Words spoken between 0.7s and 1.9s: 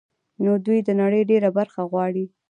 د نړۍ ډېره برخه